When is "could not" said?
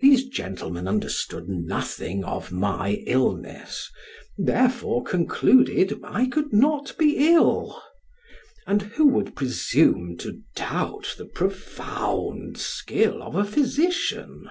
6.28-6.96